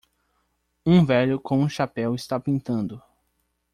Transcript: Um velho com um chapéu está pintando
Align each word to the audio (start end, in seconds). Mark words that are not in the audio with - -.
Um 0.83 1.05
velho 1.05 1.39
com 1.39 1.59
um 1.59 1.69
chapéu 1.69 2.15
está 2.15 2.39
pintando 2.39 2.99